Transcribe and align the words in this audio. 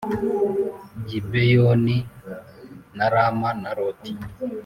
Gibeyoni 1.07 1.97
na 2.95 3.05
Rama 3.13 3.49
na 3.61 3.69
roti 3.77 4.11